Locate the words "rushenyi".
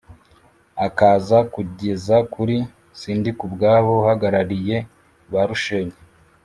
5.49-5.97